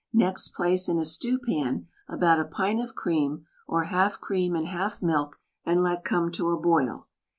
[0.13, 4.65] Next place in a stew pan about a pint of cream or half cream and
[4.65, 7.05] half milk and let come to a boil.